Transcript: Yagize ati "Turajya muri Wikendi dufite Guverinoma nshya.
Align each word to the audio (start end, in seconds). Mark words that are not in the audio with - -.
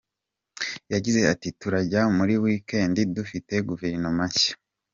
Yagize 0.93 1.19
ati 1.33 1.47
"Turajya 1.59 2.01
muri 2.17 2.33
Wikendi 2.43 3.01
dufite 3.15 3.53
Guverinoma 3.67 4.23
nshya. 4.29 4.53